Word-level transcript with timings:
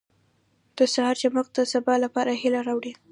•د 0.77 0.79
سهار 0.93 1.15
چمک 1.21 1.47
د 1.53 1.59
سبا 1.73 1.95
لپاره 2.03 2.31
هیله 2.41 2.61
راوړي. 2.67 2.93